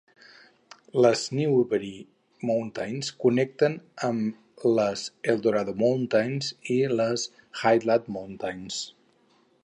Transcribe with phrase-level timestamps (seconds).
[1.05, 1.89] Les Newberry
[2.49, 3.75] Mountains connecten
[4.07, 7.27] amb les Eldorado Mountains i les
[7.65, 8.81] Highland Mountains.